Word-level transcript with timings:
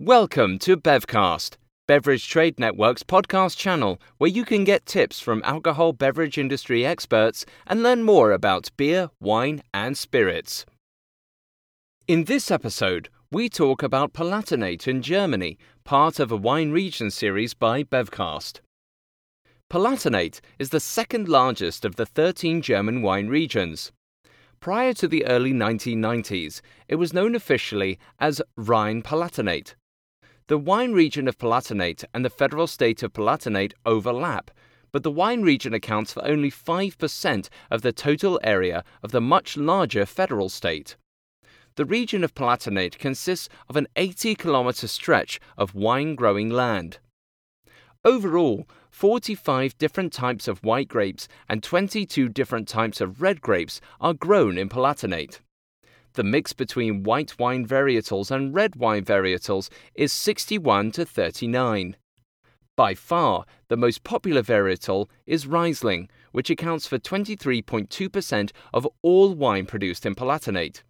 Welcome 0.00 0.60
to 0.60 0.76
Bevcast, 0.76 1.56
Beverage 1.88 2.28
Trade 2.28 2.60
Network's 2.60 3.02
podcast 3.02 3.56
channel, 3.56 4.00
where 4.18 4.30
you 4.30 4.44
can 4.44 4.62
get 4.62 4.86
tips 4.86 5.18
from 5.18 5.42
alcohol 5.44 5.92
beverage 5.92 6.38
industry 6.38 6.86
experts 6.86 7.44
and 7.66 7.82
learn 7.82 8.04
more 8.04 8.30
about 8.30 8.70
beer, 8.76 9.10
wine, 9.18 9.60
and 9.74 9.98
spirits. 9.98 10.64
In 12.06 12.24
this 12.24 12.48
episode, 12.52 13.08
we 13.32 13.48
talk 13.48 13.82
about 13.82 14.12
Palatinate 14.12 14.86
in 14.86 15.02
Germany, 15.02 15.58
part 15.82 16.20
of 16.20 16.30
a 16.30 16.36
wine 16.36 16.70
region 16.70 17.10
series 17.10 17.52
by 17.52 17.82
Bevcast. 17.82 18.60
Palatinate 19.68 20.38
is 20.60 20.70
the 20.70 20.78
second 20.78 21.28
largest 21.28 21.84
of 21.84 21.96
the 21.96 22.06
13 22.06 22.62
German 22.62 23.02
wine 23.02 23.26
regions. 23.26 23.90
Prior 24.60 24.92
to 24.92 25.08
the 25.08 25.26
early 25.26 25.52
1990s, 25.52 26.60
it 26.86 26.94
was 26.94 27.12
known 27.12 27.34
officially 27.34 27.98
as 28.20 28.40
Rhine 28.56 29.02
Palatinate. 29.02 29.74
The 30.48 30.56
wine 30.56 30.94
region 30.94 31.28
of 31.28 31.36
Palatinate 31.36 32.06
and 32.14 32.24
the 32.24 32.30
federal 32.30 32.66
state 32.66 33.02
of 33.02 33.12
Palatinate 33.12 33.74
overlap, 33.84 34.50
but 34.92 35.02
the 35.02 35.10
wine 35.10 35.42
region 35.42 35.74
accounts 35.74 36.14
for 36.14 36.24
only 36.24 36.50
5% 36.50 37.48
of 37.70 37.82
the 37.82 37.92
total 37.92 38.40
area 38.42 38.82
of 39.02 39.12
the 39.12 39.20
much 39.20 39.58
larger 39.58 40.06
federal 40.06 40.48
state. 40.48 40.96
The 41.74 41.84
region 41.84 42.24
of 42.24 42.34
Palatinate 42.34 42.98
consists 42.98 43.50
of 43.68 43.76
an 43.76 43.88
80 43.94 44.36
kilometer 44.36 44.88
stretch 44.88 45.38
of 45.58 45.74
wine 45.74 46.14
growing 46.14 46.48
land. 46.48 46.98
Overall, 48.02 48.66
45 48.90 49.76
different 49.76 50.14
types 50.14 50.48
of 50.48 50.64
white 50.64 50.88
grapes 50.88 51.28
and 51.46 51.62
22 51.62 52.30
different 52.30 52.68
types 52.68 53.02
of 53.02 53.20
red 53.20 53.42
grapes 53.42 53.82
are 54.00 54.14
grown 54.14 54.56
in 54.56 54.70
Palatinate 54.70 55.40
the 56.18 56.24
mix 56.24 56.52
between 56.52 57.04
white 57.04 57.38
wine 57.38 57.64
varietals 57.64 58.32
and 58.32 58.52
red 58.52 58.74
wine 58.74 59.04
varietals 59.04 59.68
is 59.94 60.12
61 60.12 60.90
to 60.90 61.06
39. 61.06 61.94
By 62.76 62.94
far, 62.96 63.44
the 63.68 63.76
most 63.76 64.02
popular 64.02 64.42
varietal 64.42 65.08
is 65.26 65.46
Riesling, 65.46 66.08
which 66.32 66.50
accounts 66.50 66.88
for 66.88 66.98
23.2% 66.98 68.50
of 68.74 68.88
all 69.00 69.32
wine 69.32 69.64
produced 69.64 70.04
in 70.04 70.16
Palatinate. 70.16 70.82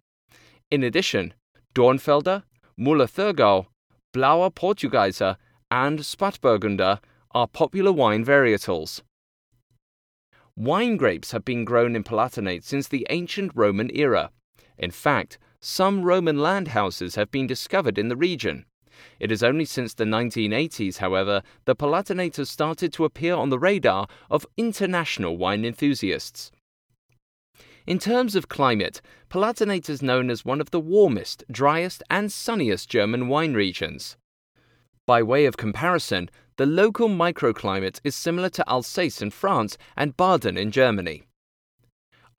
In 0.71 0.81
addition, 0.81 1.35
Dornfelder, 1.75 2.41
Müller-Thurgau, 2.79 3.67
Blauer 4.11 4.49
Portugieser, 4.49 5.37
and 5.69 5.99
Spätburgunder 5.99 7.01
are 7.35 7.47
popular 7.47 7.91
wine 7.91 8.25
varietals. 8.25 9.03
Wine 10.55 10.97
grapes 10.97 11.33
have 11.33 11.45
been 11.45 11.65
grown 11.65 11.95
in 11.95 12.03
Palatinate 12.03 12.63
since 12.63 12.87
the 12.87 13.05
ancient 13.11 13.51
Roman 13.53 13.95
era. 13.95 14.31
In 14.79 14.91
fact, 14.91 15.37
some 15.59 16.03
Roman 16.03 16.37
landhouses 16.37 17.15
have 17.17 17.29
been 17.29 17.45
discovered 17.45 17.97
in 17.97 18.07
the 18.07 18.15
region. 18.15 18.65
It 19.19 19.31
is 19.31 19.43
only 19.43 19.65
since 19.65 19.93
the 19.93 20.05
1980s, 20.05 20.97
however, 20.97 21.43
that 21.65 21.77
Palatinate 21.77 22.37
has 22.37 22.49
started 22.49 22.93
to 22.93 23.05
appear 23.05 23.35
on 23.35 23.49
the 23.49 23.59
radar 23.59 24.07
of 24.29 24.47
international 24.57 25.37
wine 25.37 25.65
enthusiasts. 25.65 26.51
In 27.85 27.99
terms 27.99 28.35
of 28.35 28.49
climate, 28.49 29.01
Palatinate 29.29 29.89
is 29.89 30.01
known 30.01 30.29
as 30.29 30.45
one 30.45 30.61
of 30.61 30.71
the 30.71 30.79
warmest, 30.79 31.43
driest, 31.51 32.03
and 32.09 32.31
sunniest 32.31 32.89
German 32.89 33.27
wine 33.27 33.53
regions. 33.53 34.15
By 35.05 35.23
way 35.23 35.45
of 35.45 35.57
comparison, 35.57 36.29
the 36.57 36.65
local 36.65 37.09
microclimate 37.09 37.99
is 38.03 38.15
similar 38.15 38.49
to 38.49 38.69
Alsace 38.69 39.21
in 39.21 39.31
France 39.31 39.77
and 39.97 40.15
Baden 40.15 40.57
in 40.57 40.71
Germany. 40.71 41.23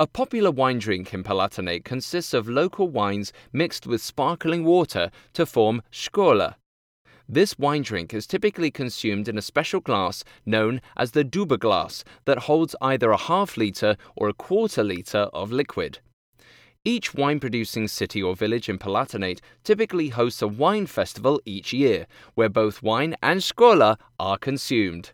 A 0.01 0.07
popular 0.07 0.51
wine 0.51 0.79
drink 0.79 1.13
in 1.13 1.23
Palatinate 1.23 1.85
consists 1.85 2.33
of 2.33 2.49
local 2.49 2.89
wines 2.89 3.35
mixed 3.53 3.87
with 3.87 4.01
sparkling 4.01 4.65
water 4.65 5.11
to 5.35 5.45
form 5.45 5.83
Schorle. 5.93 6.55
This 7.29 7.59
wine 7.59 7.83
drink 7.83 8.15
is 8.15 8.27
typically 8.27 8.71
consumed 8.71 9.29
in 9.29 9.37
a 9.37 9.43
special 9.43 9.81
glass 9.81 10.25
known 10.47 10.81
as 10.97 11.11
the 11.11 11.23
Dubbe 11.23 11.59
glass 11.59 12.03
that 12.25 12.39
holds 12.39 12.75
either 12.81 13.11
a 13.11 13.19
half 13.19 13.59
litre 13.59 13.99
or 14.17 14.31
a 14.31 14.33
quarter 14.33 14.83
litre 14.83 15.29
of 15.35 15.53
liquid. 15.53 15.99
Each 16.83 17.13
wine 17.13 17.39
producing 17.39 17.87
city 17.87 18.23
or 18.23 18.35
village 18.35 18.71
in 18.71 18.79
Palatinate 18.79 19.41
typically 19.65 20.09
hosts 20.09 20.41
a 20.41 20.49
wine 20.49 20.87
festival 20.87 21.43
each 21.45 21.75
year, 21.75 22.07
where 22.35 22.49
both 22.49 22.83
wine 22.83 23.17
and 23.23 23.43
Schorle 23.43 23.99
are 24.19 24.39
consumed. 24.39 25.13